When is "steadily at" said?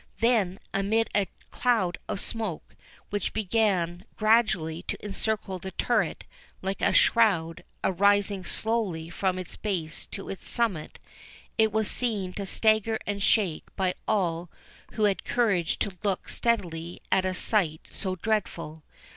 16.29-17.23